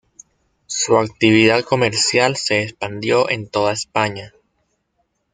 [0.65, 4.33] Su actividad comercial se expandió en toda España.